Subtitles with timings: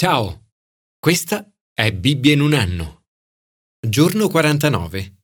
[0.00, 0.52] Ciao,
[1.00, 1.44] questa
[1.74, 3.06] è Bibbia in un anno.
[3.84, 5.22] Giorno 49.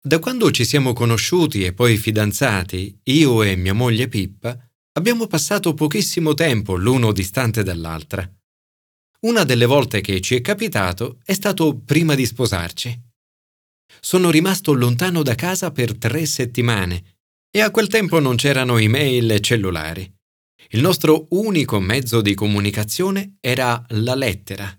[0.00, 4.58] Da quando ci siamo conosciuti e poi fidanzati, io e mia moglie Pippa,
[4.92, 8.26] abbiamo passato pochissimo tempo l'uno distante dall'altra.
[9.26, 12.98] Una delle volte che ci è capitato è stato prima di sposarci.
[14.00, 17.18] Sono rimasto lontano da casa per tre settimane
[17.50, 20.17] e a quel tempo non c'erano email e cellulari.
[20.72, 24.70] Il nostro unico mezzo di comunicazione era la lettera.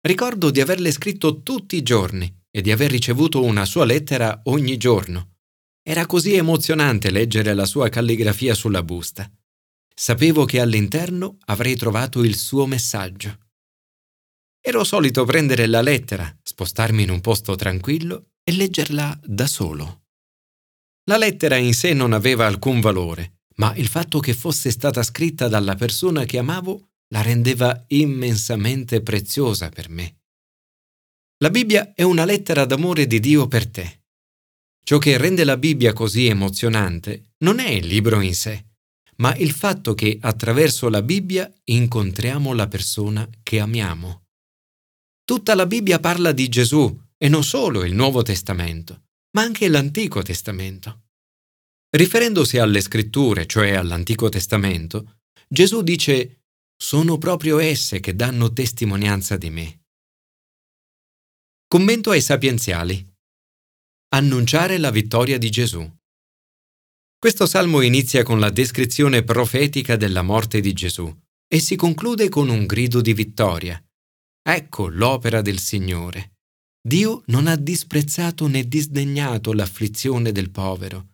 [0.00, 4.78] Ricordo di averle scritto tutti i giorni e di aver ricevuto una sua lettera ogni
[4.78, 5.36] giorno.
[5.82, 9.30] Era così emozionante leggere la sua calligrafia sulla busta.
[9.94, 13.36] Sapevo che all'interno avrei trovato il suo messaggio.
[14.58, 20.04] Ero solito prendere la lettera, spostarmi in un posto tranquillo e leggerla da solo.
[21.04, 25.48] La lettera in sé non aveva alcun valore, ma il fatto che fosse stata scritta
[25.48, 30.16] dalla persona che amavo la rendeva immensamente preziosa per me.
[31.38, 34.02] La Bibbia è una lettera d'amore di Dio per te.
[34.82, 38.64] Ciò che rende la Bibbia così emozionante non è il libro in sé,
[39.16, 44.24] ma il fatto che attraverso la Bibbia incontriamo la persona che amiamo.
[45.24, 50.22] Tutta la Bibbia parla di Gesù e non solo il Nuovo Testamento, ma anche l'Antico
[50.22, 51.07] Testamento.
[51.90, 56.42] Riferendosi alle scritture, cioè all'Antico Testamento, Gesù dice
[56.76, 59.80] sono proprio esse che danno testimonianza di me.
[61.66, 63.04] Commento ai sapienziali.
[64.10, 65.90] Annunciare la vittoria di Gesù.
[67.18, 71.10] Questo salmo inizia con la descrizione profetica della morte di Gesù
[71.48, 73.82] e si conclude con un grido di vittoria.
[74.42, 76.34] Ecco l'opera del Signore.
[76.86, 81.07] Dio non ha disprezzato né disdegnato l'afflizione del povero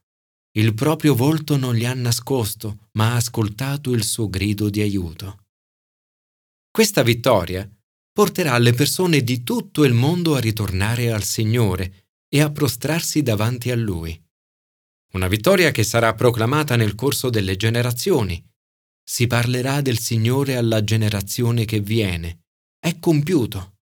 [0.57, 5.47] il proprio volto non gli ha nascosto, ma ha ascoltato il suo grido di aiuto.
[6.71, 7.69] Questa vittoria
[8.13, 13.71] porterà le persone di tutto il mondo a ritornare al Signore e a prostrarsi davanti
[13.73, 14.21] a Lui.
[15.15, 18.45] Una vittoria che sarà proclamata nel corso delle generazioni.
[19.03, 22.45] Si parlerà del Signore alla generazione che viene.
[22.79, 23.75] È compiuto.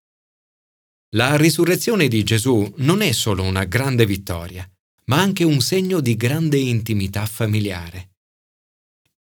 [1.14, 4.70] La risurrezione di Gesù non è solo una grande vittoria,
[5.06, 8.10] ma anche un segno di grande intimità familiare.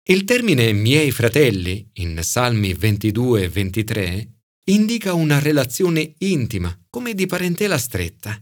[0.09, 4.31] Il termine miei fratelli, in Salmi 22 e 23,
[4.69, 8.41] indica una relazione intima, come di parentela stretta.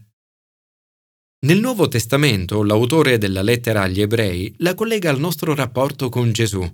[1.46, 6.64] Nel Nuovo Testamento l'autore della lettera agli ebrei la collega al nostro rapporto con Gesù.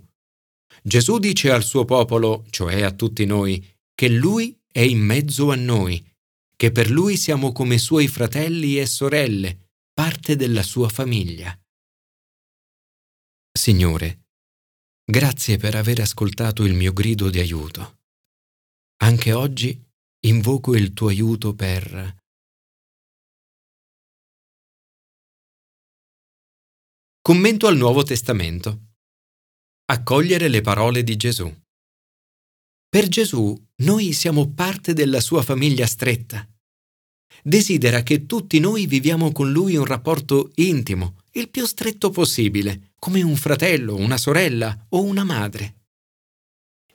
[0.81, 3.63] Gesù dice al suo popolo, cioè a tutti noi,
[3.93, 6.03] che Lui è in mezzo a noi,
[6.55, 9.62] che per Lui siamo come Suoi fratelli e sorelle,
[9.93, 11.55] parte della sua famiglia.
[13.51, 14.25] Signore,
[15.05, 17.99] grazie per aver ascoltato il mio grido di aiuto.
[19.03, 19.79] Anche oggi
[20.25, 22.21] invoco il tuo aiuto per...
[27.21, 28.95] Commento al Nuovo Testamento.
[29.85, 31.53] Accogliere le parole di Gesù.
[32.89, 36.47] Per Gesù noi siamo parte della sua famiglia stretta
[37.41, 43.21] desidera che tutti noi viviamo con lui un rapporto intimo, il più stretto possibile, come
[43.21, 45.75] un fratello, una sorella o una madre.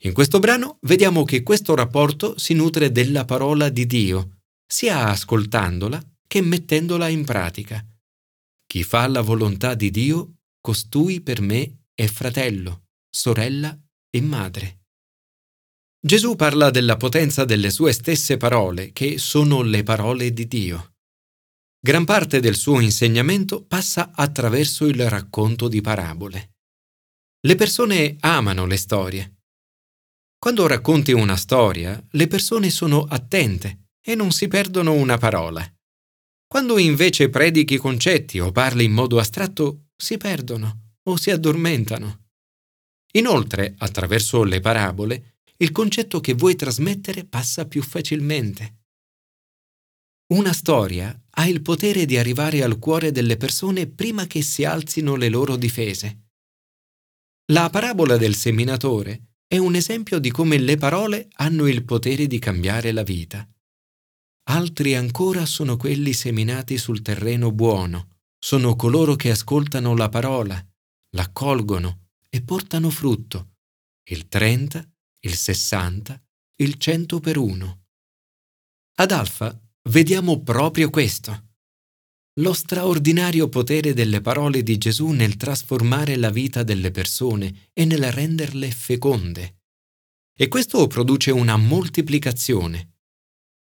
[0.02, 6.00] In questo brano vediamo che questo rapporto si nutre della parola di Dio, sia ascoltandola
[6.26, 7.84] che mettendola in pratica.
[8.64, 13.76] Chi fa la volontà di Dio, costui per me è fratello, sorella
[14.10, 14.77] e madre.
[16.00, 20.94] Gesù parla della potenza delle sue stesse parole, che sono le parole di Dio.
[21.80, 26.52] Gran parte del suo insegnamento passa attraverso il racconto di parabole.
[27.40, 29.38] Le persone amano le storie.
[30.38, 35.68] Quando racconti una storia, le persone sono attente e non si perdono una parola.
[36.46, 42.26] Quando invece predichi concetti o parli in modo astratto, si perdono o si addormentano.
[43.14, 48.76] Inoltre, attraverso le parabole, il concetto che vuoi trasmettere passa più facilmente.
[50.28, 55.16] Una storia ha il potere di arrivare al cuore delle persone prima che si alzino
[55.16, 56.26] le loro difese.
[57.50, 62.38] La parabola del seminatore è un esempio di come le parole hanno il potere di
[62.38, 63.48] cambiare la vita.
[64.50, 70.62] Altri ancora sono quelli seminati sul terreno buono, sono coloro che ascoltano la parola,
[71.16, 73.54] l'accolgono e portano frutto,
[74.10, 74.86] il 30,
[75.20, 76.22] il 60,
[76.56, 77.82] il 100 per 1.
[79.00, 81.46] Ad Alfa vediamo proprio questo.
[82.38, 88.12] Lo straordinario potere delle parole di Gesù nel trasformare la vita delle persone e nel
[88.12, 89.62] renderle feconde.
[90.36, 92.98] E questo produce una moltiplicazione.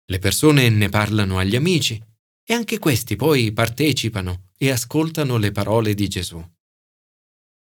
[0.05, 2.01] Le persone ne parlano agli amici
[2.45, 6.41] e anche questi poi partecipano e ascoltano le parole di Gesù.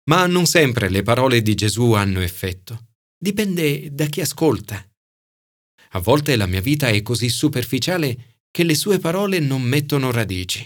[0.04, 2.95] Ma non sempre le parole di Gesù hanno effetto.
[3.26, 4.88] Dipende da chi ascolta.
[5.90, 10.64] A volte la mia vita è così superficiale che le sue parole non mettono radici.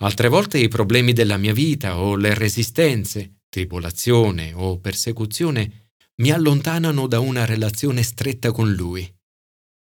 [0.00, 5.90] Altre volte i problemi della mia vita o le resistenze, tribolazione o persecuzione
[6.22, 9.06] mi allontanano da una relazione stretta con Lui.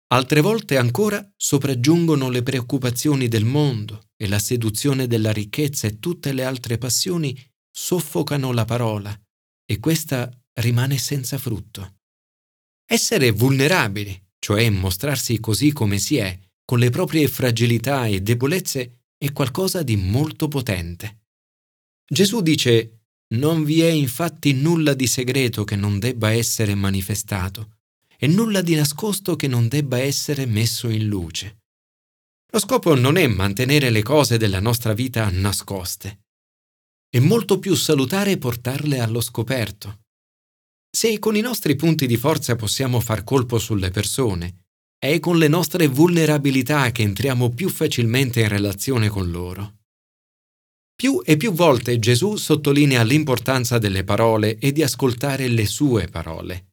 [0.08, 6.34] Altre volte ancora sopraggiungono le preoccupazioni del mondo e la seduzione della ricchezza e tutte
[6.34, 7.40] le altre passioni
[7.70, 9.16] soffocano la parola
[9.64, 10.28] e questa
[10.58, 11.96] rimane senza frutto.
[12.86, 19.32] Essere vulnerabili, cioè mostrarsi così come si è, con le proprie fragilità e debolezze, è
[19.32, 21.26] qualcosa di molto potente.
[22.10, 23.02] Gesù dice,
[23.36, 27.76] non vi è infatti nulla di segreto che non debba essere manifestato
[28.18, 31.58] e nulla di nascosto che non debba essere messo in luce.
[32.52, 36.20] Lo scopo non è mantenere le cose della nostra vita nascoste,
[37.10, 40.07] è molto più salutare portarle allo scoperto.
[40.98, 44.64] Se con i nostri punti di forza possiamo far colpo sulle persone,
[44.98, 49.76] è con le nostre vulnerabilità che entriamo più facilmente in relazione con loro.
[50.96, 56.72] Più e più volte Gesù sottolinea l'importanza delle parole e di ascoltare le sue parole.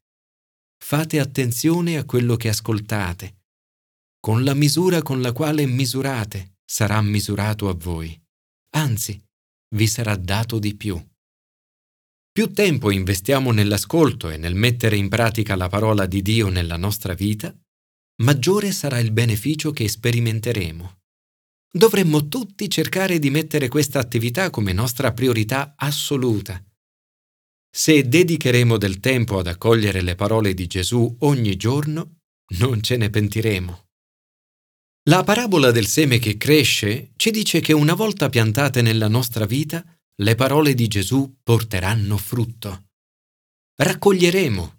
[0.83, 3.43] Fate attenzione a quello che ascoltate.
[4.19, 8.19] Con la misura con la quale misurate sarà misurato a voi.
[8.71, 9.23] Anzi,
[9.75, 10.99] vi sarà dato di più.
[12.35, 17.15] Più tempo investiamo nell'ascolto e nel mettere in pratica la parola di Dio nella nostra
[17.15, 17.57] vita,
[18.23, 20.99] maggiore sarà il beneficio che sperimenteremo.
[21.71, 26.61] Dovremmo tutti cercare di mettere questa attività come nostra priorità assoluta.
[27.71, 32.17] Se dedicheremo del tempo ad accogliere le parole di Gesù ogni giorno,
[32.59, 33.85] non ce ne pentiremo.
[35.09, 39.85] La parabola del seme che cresce ci dice che una volta piantate nella nostra vita,
[40.19, 42.91] le parole di Gesù porteranno frutto.
[43.77, 44.79] Raccoglieremo.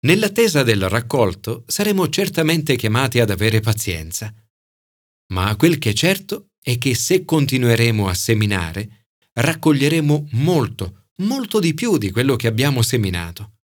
[0.00, 4.34] Nell'attesa del raccolto saremo certamente chiamati ad avere pazienza.
[5.32, 11.72] Ma quel che è certo è che se continueremo a seminare, raccoglieremo molto, molto di
[11.72, 13.60] più di quello che abbiamo seminato.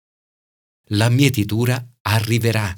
[0.91, 2.73] La mietitura arriverà.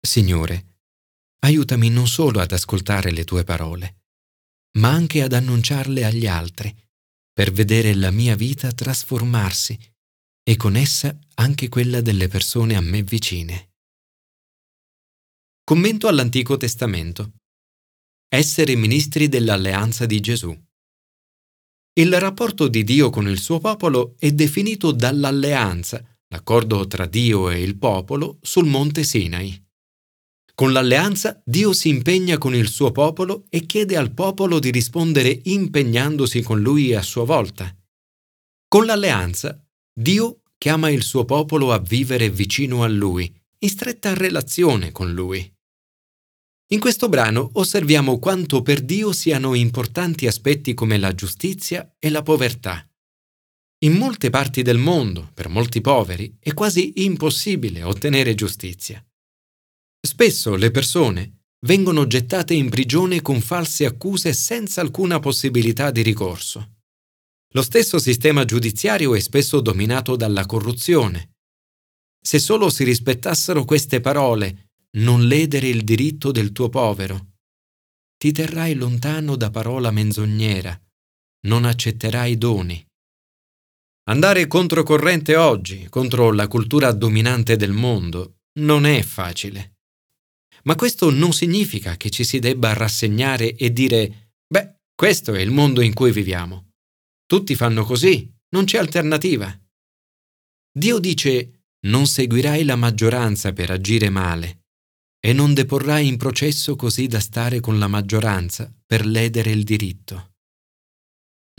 [0.00, 0.78] Signore,
[1.40, 4.03] aiutami non solo ad ascoltare le tue parole,
[4.78, 6.74] ma anche ad annunciarle agli altri,
[7.32, 9.78] per vedere la mia vita trasformarsi
[10.42, 13.72] e con essa anche quella delle persone a me vicine.
[15.64, 17.34] Commento all'Antico Testamento.
[18.28, 20.54] Essere ministri dell'alleanza di Gesù.
[21.96, 27.62] Il rapporto di Dio con il suo popolo è definito dall'alleanza, l'accordo tra Dio e
[27.62, 29.63] il popolo sul monte Sinai.
[30.56, 35.40] Con l'alleanza Dio si impegna con il suo popolo e chiede al popolo di rispondere
[35.42, 37.76] impegnandosi con lui a sua volta.
[38.68, 39.60] Con l'alleanza
[39.92, 45.52] Dio chiama il suo popolo a vivere vicino a lui, in stretta relazione con lui.
[46.68, 52.22] In questo brano osserviamo quanto per Dio siano importanti aspetti come la giustizia e la
[52.22, 52.88] povertà.
[53.84, 59.04] In molte parti del mondo, per molti poveri, è quasi impossibile ottenere giustizia.
[60.04, 66.74] Spesso le persone vengono gettate in prigione con false accuse senza alcuna possibilità di ricorso.
[67.54, 71.36] Lo stesso sistema giudiziario è spesso dominato dalla corruzione.
[72.20, 77.36] Se solo si rispettassero queste parole, non ledere il diritto del tuo povero,
[78.18, 80.78] ti terrai lontano da parola menzognera,
[81.46, 82.86] non accetterai doni.
[84.10, 89.73] Andare controcorrente oggi, contro la cultura dominante del mondo, non è facile.
[90.64, 95.50] Ma questo non significa che ci si debba rassegnare e dire, beh, questo è il
[95.50, 96.70] mondo in cui viviamo.
[97.26, 99.58] Tutti fanno così, non c'è alternativa.
[100.76, 104.62] Dio dice, non seguirai la maggioranza per agire male
[105.24, 110.32] e non deporrai in processo così da stare con la maggioranza per ledere il diritto.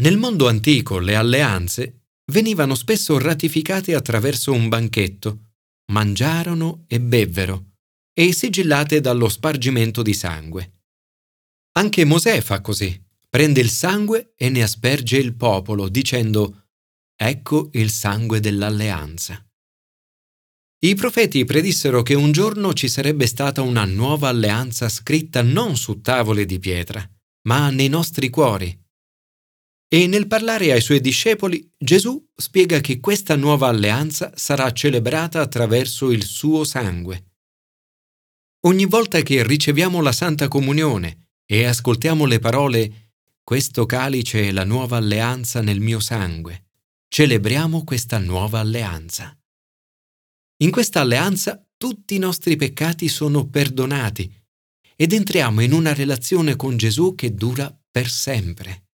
[0.01, 5.53] Nel mondo antico le alleanze venivano spesso ratificate attraverso un banchetto,
[5.91, 7.74] mangiarono e bevvero
[8.17, 10.83] e sigillate dallo spargimento di sangue.
[11.73, 12.97] Anche Mosè fa così,
[13.29, 16.69] prende il sangue e ne asperge il popolo, dicendo
[17.17, 19.45] Ecco il sangue dell'alleanza.
[20.85, 25.99] I profeti predissero che un giorno ci sarebbe stata una nuova alleanza scritta non su
[25.99, 27.05] tavole di pietra,
[27.47, 28.77] ma nei nostri cuori.
[29.87, 36.11] E nel parlare ai suoi discepoli, Gesù spiega che questa nuova alleanza sarà celebrata attraverso
[36.11, 37.34] il suo sangue.
[38.65, 43.11] Ogni volta che riceviamo la Santa Comunione e ascoltiamo le parole
[43.43, 46.69] Questo calice è la nuova alleanza nel mio sangue,
[47.07, 49.37] celebriamo questa nuova alleanza.
[50.63, 54.33] In questa alleanza tutti i nostri peccati sono perdonati
[54.95, 58.87] ed entriamo in una relazione con Gesù che dura per sempre.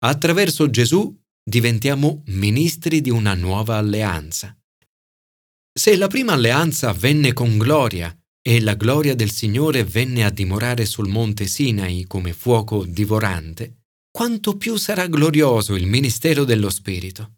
[0.00, 4.54] Attraverso Gesù diventiamo ministri di una nuova alleanza.
[5.72, 8.14] Se la prima alleanza avvenne con gloria
[8.50, 14.56] e la gloria del Signore venne a dimorare sul monte Sinai come fuoco divorante, quanto
[14.56, 17.36] più sarà glorioso il ministero dello Spirito.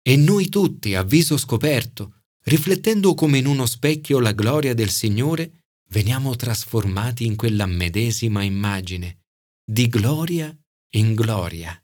[0.00, 5.64] E noi tutti, a viso scoperto, riflettendo come in uno specchio la gloria del Signore,
[5.88, 9.24] veniamo trasformati in quella medesima immagine,
[9.68, 10.56] di gloria
[10.90, 11.76] in gloria.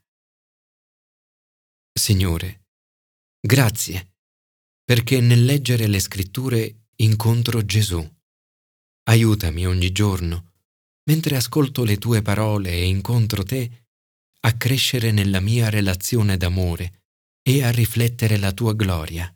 [1.91, 2.61] Signore,
[3.45, 4.13] grazie,
[4.85, 8.19] perché nel leggere le scritture incontro Gesù.
[9.03, 10.51] Aiutami ogni giorno,
[11.05, 13.87] mentre ascolto le tue parole e incontro te,
[14.41, 17.03] a crescere nella mia relazione d'amore
[17.41, 19.33] e a riflettere la tua gloria.